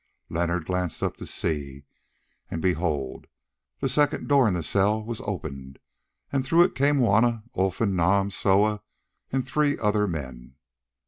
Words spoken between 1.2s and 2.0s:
see,